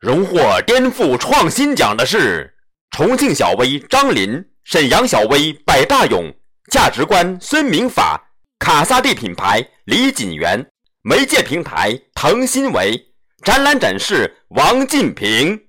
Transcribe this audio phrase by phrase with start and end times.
[0.00, 2.54] 荣获颠覆创新奖的是
[2.92, 6.32] 重庆小微张林、沈阳小微百大勇、
[6.70, 8.30] 价值观孙明法、
[8.60, 10.64] 卡萨帝品牌李锦元、
[11.02, 12.96] 媒介平台腾新维、
[13.42, 15.67] 展览展示王进平。